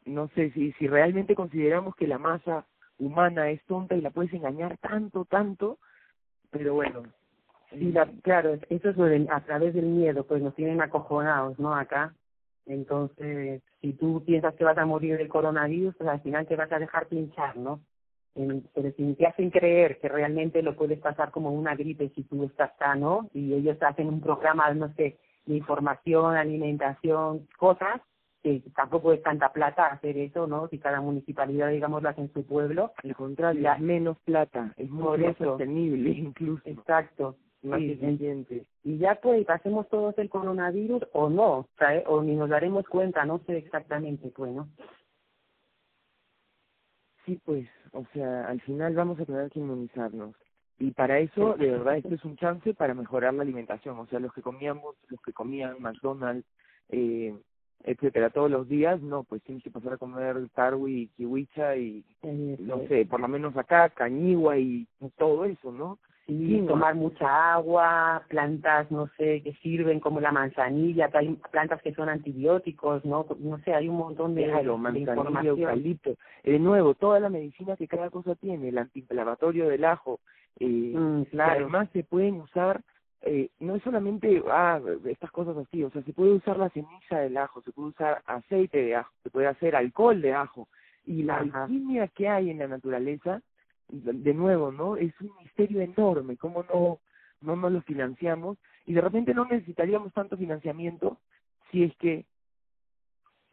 no 0.04 0.28
sé 0.28 0.50
si, 0.50 0.72
si 0.72 0.86
realmente 0.86 1.34
consideramos 1.34 1.94
que 1.96 2.06
la 2.06 2.18
masa 2.18 2.66
humana 2.98 3.50
es 3.50 3.64
tonta 3.64 3.94
y 3.94 4.00
la 4.00 4.10
puedes 4.10 4.32
engañar 4.32 4.76
tanto, 4.78 5.24
tanto, 5.24 5.78
pero 6.50 6.74
bueno. 6.74 7.02
Sí, 7.70 7.92
la, 7.92 8.06
claro, 8.22 8.54
eso 8.68 8.90
es 8.90 9.30
a 9.30 9.40
través 9.40 9.74
del 9.74 9.86
miedo, 9.86 10.24
pues 10.24 10.42
nos 10.42 10.54
tienen 10.54 10.80
acojonados, 10.80 11.58
¿no? 11.58 11.74
Acá. 11.74 12.14
Entonces, 12.66 13.62
si 13.80 13.92
tú 13.94 14.22
piensas 14.24 14.54
que 14.54 14.64
vas 14.64 14.78
a 14.78 14.86
morir 14.86 15.18
del 15.18 15.28
coronavirus, 15.28 15.94
pues 15.96 16.08
al 16.08 16.20
final 16.20 16.46
te 16.46 16.56
vas 16.56 16.70
a 16.72 16.78
dejar 16.78 17.06
pinchar, 17.06 17.56
¿no? 17.56 17.80
En, 18.34 18.66
pero 18.74 18.90
si 18.96 19.14
te 19.14 19.26
hacen 19.26 19.50
creer 19.50 20.00
que 20.00 20.08
realmente 20.08 20.62
lo 20.62 20.74
puedes 20.74 20.98
pasar 20.98 21.30
como 21.30 21.50
una 21.52 21.76
gripe 21.76 22.10
si 22.14 22.24
tú 22.24 22.44
estás 22.44 22.72
sano 22.78 23.28
y 23.32 23.52
ellos 23.52 23.76
hacen 23.82 24.08
un 24.08 24.20
programa, 24.20 24.72
no 24.72 24.92
sé, 24.94 25.18
de 25.46 25.56
información, 25.56 26.36
alimentación, 26.36 27.46
cosas, 27.58 28.00
que 28.44 28.62
tampoco 28.76 29.14
es 29.14 29.22
tanta 29.22 29.50
plata 29.52 29.86
hacer 29.86 30.18
eso, 30.18 30.46
¿no? 30.46 30.68
Si 30.68 30.78
cada 30.78 31.00
municipalidad, 31.00 31.70
digamos, 31.70 32.02
lo 32.02 32.10
hace 32.10 32.20
en 32.20 32.32
su 32.34 32.44
pueblo. 32.44 32.92
Al 33.02 33.16
contrario, 33.16 33.72
es 33.72 33.80
menos 33.80 34.18
plata, 34.18 34.74
es 34.76 34.90
muy 34.90 35.34
sostenible 35.38 36.10
incluso. 36.18 36.62
Exacto. 36.66 37.36
Más 37.62 37.80
eficiente. 37.80 38.66
Y 38.82 38.98
ya 38.98 39.14
pues 39.14 39.46
pasemos 39.46 39.88
todos 39.88 40.18
el 40.18 40.28
coronavirus 40.28 41.02
o 41.14 41.30
no, 41.30 41.66
¿sabes? 41.78 42.04
o 42.06 42.22
ni 42.22 42.36
nos 42.36 42.50
daremos 42.50 42.86
cuenta, 42.86 43.24
no 43.24 43.40
sé 43.46 43.56
exactamente, 43.56 44.28
pues, 44.36 44.52
¿no? 44.52 44.68
Sí, 47.24 47.40
pues, 47.42 47.66
o 47.92 48.04
sea, 48.12 48.46
al 48.48 48.60
final 48.60 48.94
vamos 48.94 49.18
a 49.18 49.24
tener 49.24 49.50
que 49.50 49.60
inmunizarnos. 49.60 50.34
Y 50.78 50.90
para 50.90 51.18
eso, 51.20 51.54
de 51.54 51.70
verdad, 51.70 51.96
esto 51.96 52.14
es 52.14 52.24
un 52.26 52.36
chance 52.36 52.74
para 52.74 52.92
mejorar 52.92 53.32
la 53.32 53.42
alimentación. 53.42 53.98
O 53.98 54.06
sea, 54.08 54.20
los 54.20 54.34
que 54.34 54.42
comíamos, 54.42 54.96
los 55.08 55.22
que 55.22 55.32
comían 55.32 55.80
McDonald's, 55.80 56.46
eh, 56.90 57.34
etcétera, 57.84 58.30
todos 58.30 58.50
los 58.50 58.68
días, 58.68 59.00
no, 59.02 59.24
pues 59.24 59.42
tienes 59.42 59.62
que 59.62 59.70
pasar 59.70 59.94
a 59.94 59.98
comer 59.98 60.36
tarwi, 60.54 61.10
kiwicha 61.16 61.76
y, 61.76 62.04
no 62.22 62.80
sé, 62.88 63.04
por 63.04 63.20
lo 63.20 63.28
menos 63.28 63.56
acá, 63.56 63.90
cañigua 63.90 64.56
y 64.58 64.86
todo 65.18 65.44
eso, 65.44 65.70
¿no? 65.70 65.98
Sí, 66.26 66.64
tomar 66.66 66.94
mucha 66.94 67.52
agua, 67.52 68.22
plantas, 68.28 68.90
no 68.90 69.10
sé, 69.18 69.42
que 69.42 69.52
sirven 69.62 70.00
como 70.00 70.20
la 70.20 70.32
manzanilla, 70.32 71.10
hay 71.12 71.38
plantas 71.52 71.82
que 71.82 71.92
son 71.92 72.08
antibióticos, 72.08 73.04
¿no? 73.04 73.26
No 73.40 73.58
sé, 73.58 73.74
hay 73.74 73.90
un 73.90 73.98
montón 73.98 74.34
de, 74.34 74.44
claro, 74.44 74.78
manzanilla, 74.78 75.50
eucalipto. 75.50 76.14
De 76.42 76.58
nuevo, 76.58 76.94
toda 76.94 77.20
la 77.20 77.28
medicina 77.28 77.76
que 77.76 77.86
cada 77.86 78.08
cosa 78.08 78.34
tiene, 78.36 78.70
el 78.70 78.78
antiinflamatorio 78.78 79.68
del 79.68 79.84
ajo, 79.84 80.20
eh, 80.60 80.94
mm, 80.96 81.24
claro. 81.24 81.64
además 81.64 81.90
se 81.92 82.04
pueden 82.04 82.36
usar 82.36 82.82
eh, 83.26 83.48
no 83.58 83.74
es 83.74 83.82
solamente 83.82 84.42
ah, 84.50 84.80
estas 85.06 85.30
cosas 85.30 85.56
así, 85.56 85.82
o 85.82 85.90
sea, 85.90 86.02
se 86.02 86.12
puede 86.12 86.32
usar 86.32 86.58
la 86.58 86.68
ceniza 86.70 87.18
del 87.20 87.36
ajo, 87.38 87.62
se 87.62 87.72
puede 87.72 87.88
usar 87.88 88.22
aceite 88.26 88.82
de 88.82 88.96
ajo, 88.96 89.10
se 89.22 89.30
puede 89.30 89.46
hacer 89.46 89.74
alcohol 89.74 90.20
de 90.20 90.34
ajo. 90.34 90.68
Y 91.06 91.22
la 91.22 91.38
alquimia 91.38 92.08
que 92.08 92.28
hay 92.28 92.50
en 92.50 92.58
la 92.58 92.68
naturaleza, 92.68 93.42
de 93.88 94.34
nuevo, 94.34 94.72
¿no? 94.72 94.96
Es 94.96 95.18
un 95.20 95.30
misterio 95.42 95.80
enorme, 95.80 96.36
¿cómo 96.36 96.64
no, 96.64 97.00
no 97.40 97.56
nos 97.56 97.72
lo 97.72 97.82
financiamos? 97.82 98.58
Y 98.86 98.94
de 98.94 99.00
repente 99.00 99.34
no 99.34 99.44
necesitaríamos 99.46 100.12
tanto 100.12 100.36
financiamiento 100.36 101.18
si 101.70 101.84
es 101.84 101.96
que 101.96 102.26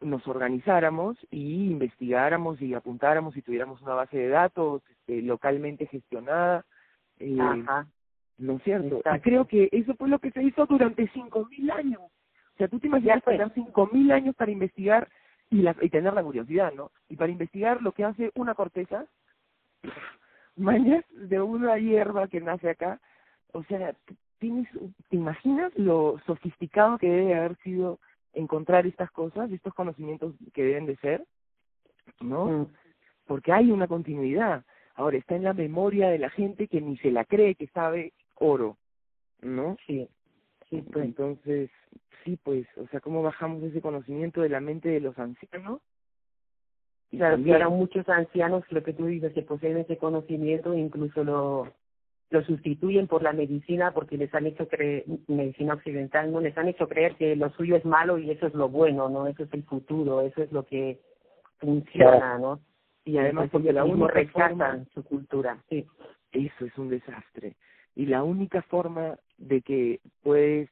nos 0.01 0.27
organizáramos 0.27 1.17
y 1.29 1.71
investigáramos 1.71 2.61
y 2.61 2.73
apuntáramos 2.73 3.37
y 3.37 3.41
tuviéramos 3.41 3.81
una 3.81 3.93
base 3.93 4.17
de 4.17 4.29
datos 4.29 4.81
este, 4.89 5.21
localmente 5.21 5.85
gestionada. 5.87 6.65
Eh, 7.19 7.37
Ajá. 7.39 7.87
¿No 8.41 8.57
es 8.57 8.63
cierto? 8.63 9.01
Creo 9.21 9.45
que 9.45 9.69
eso 9.71 9.93
fue 9.95 10.10
lo 10.10 10.19
que 10.19 10.31
se 10.31 10.43
hizo 10.43 10.65
durante 10.65 11.07
cinco 11.10 11.48
mil 11.50 11.69
años. 11.71 12.01
O 12.01 12.57
sea, 12.57 12.67
tú 12.67 12.79
te 12.79 12.88
imaginas 12.88 13.17
esperar 13.17 13.51
cinco 13.53 13.89
mil 13.91 14.12
años 14.12 14.36
para 14.36 14.51
investigar 14.51 15.10
y, 15.50 15.62
la, 15.62 15.75
y 15.81 15.89
tener 15.89 16.13
la 16.13 16.24
curiosidad, 16.24 16.74
¿no? 16.74 16.91
Y 17.10 17.15
para 17.15 17.31
investigar 17.31 17.81
lo 17.81 17.91
que 17.91 18.03
hace 18.03 18.31
una 18.36 18.55
corteza, 18.55 19.05
mañas 20.55 21.05
de 21.12 21.41
una 21.41 21.77
hierba 21.77 22.27
que 22.27 22.41
nace 22.41 22.69
acá, 22.69 23.00
o 23.53 23.63
sea, 23.63 23.95
tienes, 24.39 24.67
¿te 25.10 25.15
imaginas 25.15 25.71
lo 25.77 26.19
sofisticado 26.25 26.98
que 26.98 27.10
debe 27.10 27.36
haber 27.36 27.57
sido 27.57 28.00
encontrar 28.33 28.88
estas 28.88 29.12
cosas, 29.12 29.51
estos 29.51 29.74
conocimientos 29.74 30.36
que 30.53 30.63
deben 30.63 30.86
de 30.86 30.95
ser? 30.98 31.25
¿No? 32.19 32.45
Mm. 32.45 32.67
porque 33.25 33.53
hay 33.53 33.71
una 33.71 33.88
continuidad. 33.88 34.65
Ahora 34.95 35.17
está 35.17 35.36
en 35.36 35.43
la 35.43 35.53
memoria 35.53 36.10
de 36.10 36.19
la 36.19 36.29
gente 36.29 36.67
que 36.67 36.81
ni 36.81 36.98
se 36.98 37.12
la 37.12 37.24
cree 37.24 37.55
que 37.55 37.67
sabe 37.67 38.13
oro, 38.41 38.77
¿no? 39.41 39.77
Sí, 39.88 40.10
sí, 40.69 40.81
pues. 40.91 41.05
Entonces, 41.05 41.69
sí, 42.25 42.38
pues, 42.43 42.65
o 42.77 42.88
sea, 42.88 43.00
cómo 43.00 43.21
bajamos 43.21 43.63
ese 43.63 43.81
conocimiento 43.81 44.41
de 44.41 44.50
la 44.50 44.60
mente 44.60 44.89
de 44.89 45.00
los 45.00 45.17
ancianos. 45.17 45.81
Y 47.12 47.17
claro, 47.17 47.36
también... 47.36 47.67
muchos 47.67 48.07
ancianos, 48.10 48.63
lo 48.69 48.83
que 48.83 48.93
tú 48.93 49.05
dices, 49.05 49.33
que 49.33 49.41
poseen 49.41 49.77
ese 49.77 49.98
conocimiento, 49.98 50.74
incluso 50.74 51.24
lo, 51.24 51.74
lo 52.29 52.43
sustituyen 52.43 53.07
por 53.07 53.21
la 53.21 53.33
medicina 53.33 53.93
porque 53.93 54.17
les 54.17 54.33
han 54.33 54.48
hecho 54.48 54.67
creer, 54.67 55.03
medicina 55.27 55.74
occidental, 55.74 56.31
no 56.31 56.39
les 56.39 56.57
han 56.57 56.69
hecho 56.69 56.88
creer 56.88 57.15
que 57.15 57.36
lo 57.36 57.50
suyo 57.51 57.75
es 57.75 57.86
malo 57.86 58.17
y 58.17 58.31
eso 58.31 58.48
es 58.48 58.53
lo 58.53 58.69
bueno, 58.69 59.10
¿no? 59.10 59.27
Eso 59.27 59.43
es 59.43 59.53
el 59.53 59.63
futuro, 59.63 60.21
eso 60.21 60.41
es 60.41 60.51
lo 60.53 60.65
que 60.65 61.00
funciona, 61.60 62.39
¿no? 62.39 62.62
Y 63.03 63.17
además 63.17 63.50
porque 63.51 63.74
la 63.74 63.83
única 63.83 64.07
rescatan 64.07 64.88
su 64.93 65.03
cultura, 65.03 65.62
sí. 65.69 65.86
Eso 66.31 66.65
es 66.65 66.77
un 66.77 66.88
desastre. 66.88 67.57
Y 67.95 68.05
la 68.05 68.24
única 68.24 68.62
forma 68.63 69.17
de 69.38 69.62
que 69.62 70.00
puedes 70.24 70.69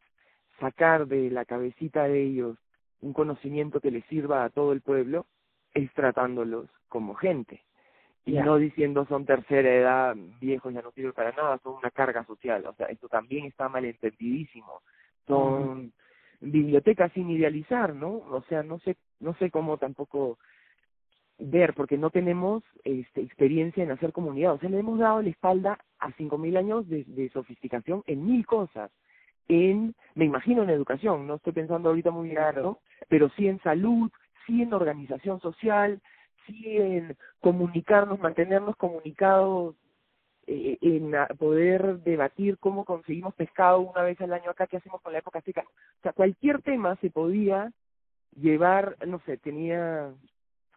sacar 0.60 1.08
de 1.08 1.30
la 1.30 1.46
cabecita 1.46 2.04
de 2.04 2.24
ellos 2.24 2.58
un 3.02 3.14
conocimiento 3.14 3.80
que 3.80 3.92
les 3.92 4.06
sirva 4.06 4.44
a 4.44 4.50
todo 4.50 4.74
el 4.74 4.82
pueblo 4.82 5.26
es 5.74 5.92
tratándolos 5.94 6.70
como 6.90 7.16
gente 7.16 7.64
y 8.30 8.34
no 8.34 8.58
diciendo 8.58 9.06
son 9.08 9.26
tercera 9.26 9.74
edad, 9.74 10.16
viejos 10.40 10.74
ya 10.74 10.82
no 10.82 10.92
sirven 10.92 11.14
para 11.14 11.32
nada, 11.32 11.58
son 11.64 11.76
una 11.76 11.92
carga 11.92 12.24
social, 12.26 12.66
o 12.66 12.74
sea, 12.74 12.88
esto 12.88 13.08
también 13.08 13.46
está 13.46 13.70
malentendidísimo. 13.70 14.82
Son 15.28 15.92
bibliotecas 16.40 17.12
sin 17.14 17.30
idealizar, 17.30 17.96
¿no? 17.96 18.10
O 18.10 18.44
sea, 18.48 18.64
no 18.64 18.80
sé 18.80 18.98
no 19.20 19.34
sé 19.36 19.52
cómo 19.52 19.78
tampoco 19.78 20.38
ver 21.39 21.74
porque 21.74 21.98
no 21.98 22.10
tenemos 22.10 22.63
este, 22.84 23.22
experiencia 23.22 23.84
en 23.84 23.91
hacer 23.91 24.12
comunidad, 24.12 24.53
o 24.53 24.60
sea, 24.60 24.69
le 24.69 24.79
hemos 24.79 25.00
dado 25.00 25.22
la 25.22 25.29
espalda 25.29 25.79
a 26.00 26.12
cinco 26.13 26.38
mil 26.38 26.58
años 26.58 26.88
de, 26.88 27.05
de 27.05 27.29
sofisticación 27.29 28.03
en 28.08 28.25
mil 28.25 28.46
cosas 28.46 28.91
en, 29.50 29.96
me 30.15 30.25
imagino 30.25 30.63
en 30.63 30.69
educación, 30.69 31.27
no 31.27 31.36
estoy 31.36 31.53
pensando 31.53 31.89
ahorita 31.89 32.12
muy 32.12 32.29
claro, 32.29 32.79
pero 33.10 33.29
sí 33.29 33.48
en 33.48 33.60
salud, 33.62 34.10
sí 34.46 34.62
en 34.62 34.74
organización 34.74 35.41
social, 35.41 36.01
sí 36.46 36.77
en 36.77 37.17
comunicarnos, 37.41 38.19
mantenernos 38.19 38.75
comunicados, 38.75 39.75
eh, 40.46 40.77
en 40.81 41.13
poder 41.38 42.00
debatir 42.00 42.58
cómo 42.60 42.86
conseguimos 42.86 43.34
pescado 43.36 43.81
una 43.81 44.03
vez 44.03 44.22
al 44.22 44.34
año 44.34 44.51
acá, 44.51 44.67
qué 44.67 44.77
hacemos 44.77 45.01
con 45.01 45.13
la 45.13 45.19
época 45.19 45.41
seca. 45.41 45.62
O 45.62 46.01
sea, 46.03 46.13
cualquier 46.13 46.62
tema 46.62 46.96
se 46.98 47.10
podía 47.10 47.72
llevar, 48.36 48.98
no 49.08 49.19
sé, 49.25 49.38
tenía 49.38 50.13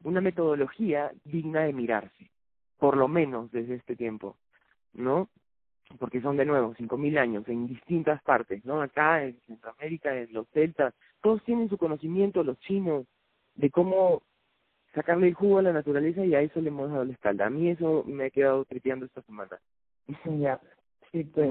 una 0.05 0.21
metodología 0.21 1.13
digna 1.25 1.63
de 1.63 1.73
mirarse, 1.73 2.31
por 2.79 2.97
lo 2.97 3.09
menos 3.09 3.51
desde 3.53 3.75
este 3.75 3.97
tiempo, 3.97 4.37
¿no? 4.93 5.29
Porque 5.99 6.21
son 6.21 6.37
de 6.37 6.47
nuevo 6.47 6.75
cinco 6.77 6.97
mil 6.97 7.19
años 7.19 7.47
en 7.49 7.67
distintas 7.67 8.23
partes, 8.23 8.65
¿no? 8.65 8.81
Acá 8.81 9.25
en 9.25 9.39
Centroamérica, 9.47 10.17
en 10.17 10.33
los 10.33 10.49
celtas, 10.51 10.95
todos 11.21 11.43
tienen 11.45 11.69
su 11.69 11.77
conocimiento, 11.79 12.43
los 12.43 12.59
chinos, 12.61 13.07
de 13.55 13.71
cómo 13.71 14.23
sacarle 14.95 15.29
el 15.29 15.35
jugo 15.35 15.59
a 15.59 15.63
la 15.63 15.73
naturaleza 15.73 16.25
y 16.25 16.35
a 16.35 16.41
eso 16.41 16.61
le 16.61 16.69
hemos 16.69 16.91
dado 16.91 17.05
la 17.05 17.13
espalda. 17.13 17.47
A 17.47 17.51
mí 17.51 17.69
eso 17.69 18.05
me 18.07 18.27
ha 18.27 18.31
quedado 18.31 18.65
tripeando 18.65 19.07
esta 19.07 19.23
semana. 19.23 19.59
Ya, 20.41 20.61
sí, 21.11 21.25
pues. 21.25 21.51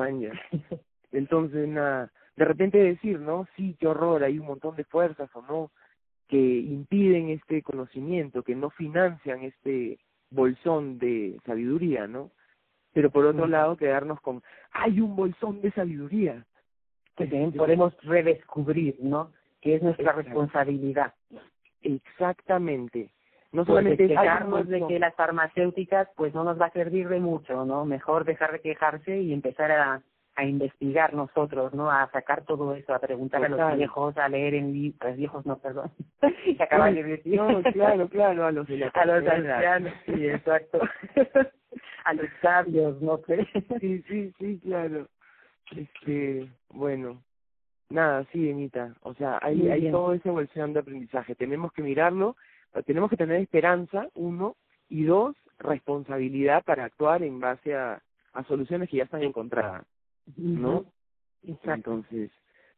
Entonces, 1.12 1.68
nada, 1.68 2.12
de 2.36 2.46
repente 2.46 2.78
decir, 2.78 3.20
¿no? 3.20 3.48
Sí, 3.56 3.76
qué 3.80 3.88
horror, 3.88 4.24
hay 4.24 4.40
un 4.40 4.46
montón 4.46 4.76
de 4.76 4.84
fuerzas 4.84 5.30
o 5.34 5.42
no 5.44 5.72
que 6.32 6.38
impiden 6.38 7.30
este 7.30 7.62
conocimiento, 7.62 8.42
que 8.42 8.56
no 8.56 8.70
financian 8.70 9.44
este 9.44 10.00
bolsón 10.30 10.98
de 10.98 11.38
sabiduría, 11.46 12.08
¿no? 12.08 12.32
Pero 12.94 13.10
por 13.10 13.26
otro 13.26 13.48
lado, 13.48 13.76
quedarnos 13.76 14.22
con, 14.22 14.42
hay 14.72 15.02
un 15.02 15.14
bolsón 15.14 15.62
de 15.62 15.72
sabiduría. 15.74 16.46
Que 17.18 17.26
también 17.26 17.52
podemos 17.52 17.94
redescubrir, 18.04 18.96
¿no? 19.02 19.34
Que 19.60 19.76
es 19.76 19.84
nuestra 19.84 20.14
responsabilidad. 20.14 21.14
Exactamente 21.82 23.12
no 23.52 23.66
solamente 23.66 24.08
quejarnos 24.08 24.66
de 24.70 24.88
que 24.88 24.98
las 24.98 25.14
farmacéuticas 25.16 26.08
pues 26.16 26.34
no 26.34 26.46
nos 26.46 26.60
va 26.60 26.68
a 26.68 26.72
servir 26.72 27.10
de 27.10 27.20
mucho, 27.20 27.66
¿no? 27.66 27.84
Mejor 27.84 28.24
dejar 28.24 28.54
de 28.54 28.62
quejarse 28.62 29.20
y 29.20 29.34
empezar 29.34 29.72
a, 29.74 30.02
a 30.42 30.46
investigar 30.46 31.14
nosotros, 31.14 31.74
¿no? 31.74 31.92
A 31.92 32.10
sacar 32.12 32.44
todo 32.46 32.74
eso, 32.74 32.94
a 32.94 33.00
preguntar 33.00 33.46
a 33.46 33.50
los 33.50 33.78
viejos, 33.78 34.18
a 34.18 34.28
leer 34.28 34.56
en 34.56 34.74
libros, 34.74 35.16
viejos 35.16 35.46
no, 35.46 35.58
perdón, 35.60 35.92
que 36.58 36.64
acaban 36.64 36.96
de 36.96 37.04
decir. 37.04 37.36
No, 37.36 37.62
claro, 37.72 38.10
claro, 38.10 38.46
a 38.46 38.52
los 38.52 38.68
de 38.68 38.84
A 38.94 39.06
los 39.06 39.28
ancianos, 39.28 39.94
sí, 40.06 40.28
exacto. 40.28 40.80
a 42.06 42.14
los 42.14 42.26
sabios, 42.42 43.00
no 43.02 43.20
sé. 43.28 43.48
sí, 43.80 44.02
sí, 44.08 44.34
sí, 44.40 44.60
claro. 44.64 45.08
Este, 45.76 46.50
bueno, 46.70 47.22
nada, 47.90 48.26
sí, 48.32 48.50
Emita, 48.50 48.96
o 49.04 49.14
sea, 49.14 49.38
hay, 49.44 49.70
hay 49.70 49.92
todo 49.92 50.14
ese 50.14 50.28
evolución 50.28 50.74
de 50.74 50.80
aprendizaje, 50.80 51.36
tenemos 51.36 51.72
que 51.72 51.84
mirarlo 51.84 52.36
tenemos 52.86 53.10
que 53.10 53.18
tener 53.18 53.42
esperanza, 53.42 54.08
uno, 54.16 54.56
y 54.88 55.04
dos, 55.04 55.36
responsabilidad 55.60 56.64
para 56.64 56.86
actuar 56.86 57.22
en 57.22 57.42
base 57.42 57.76
a, 57.76 58.02
a 58.34 58.44
soluciones 58.46 58.90
que 58.90 58.98
ya 58.98 59.04
están 59.04 59.24
encontradas, 59.24 59.86
¿no? 60.36 60.86
Entonces, 61.44 62.32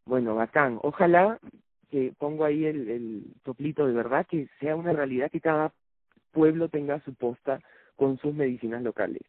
bueno, 0.05 0.35
bacán. 0.35 0.79
Ojalá 0.81 1.39
que 1.89 2.13
pongo 2.17 2.45
ahí 2.45 2.65
el, 2.65 2.89
el 2.89 3.23
toplito 3.43 3.85
de 3.85 3.93
verdad, 3.93 4.25
que 4.27 4.47
sea 4.59 4.75
una 4.75 4.93
realidad 4.93 5.31
que 5.31 5.41
cada 5.41 5.71
pueblo 6.31 6.69
tenga 6.69 6.99
su 7.01 7.13
posta 7.13 7.59
con 7.95 8.17
sus 8.17 8.33
medicinas 8.33 8.81
locales. 8.81 9.21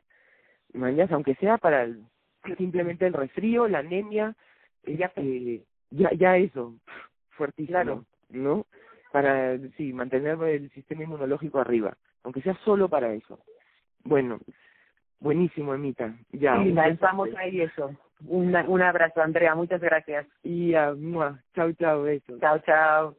Mañana, 0.72 1.14
aunque 1.14 1.34
sea 1.36 1.58
para 1.58 1.88
simplemente 2.56 3.06
el 3.06 3.12
resfrío, 3.12 3.68
la 3.68 3.80
anemia, 3.80 4.34
ya, 4.84 5.12
eh, 5.16 5.62
ya, 5.90 6.12
ya 6.12 6.36
eso, 6.36 6.74
fuertísimo, 7.30 8.04
¿no? 8.30 8.66
para 9.14 9.56
sí, 9.76 9.92
mantener 9.92 10.42
el 10.42 10.70
sistema 10.72 11.04
inmunológico 11.04 11.60
arriba, 11.60 11.96
aunque 12.24 12.42
sea 12.42 12.58
solo 12.64 12.88
para 12.88 13.14
eso. 13.14 13.38
Bueno, 14.02 14.40
buenísimo, 15.20 15.72
Emita. 15.72 16.12
Ya. 16.32 16.60
Sí, 16.60 16.72
lanzamos 16.72 17.28
ahí 17.36 17.60
eso. 17.60 17.94
Un, 18.28 18.54
un 18.56 18.82
abrazo, 18.82 19.20
Andrea, 19.22 19.54
muchas 19.54 19.80
gracias. 19.80 20.26
Y 20.42 20.74
uh, 20.74 21.36
chao, 21.54 21.72
chao. 21.72 22.06
Chao, 22.40 22.58
chao. 22.60 23.16